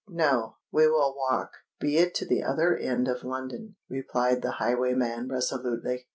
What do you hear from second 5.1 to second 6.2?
resolutely.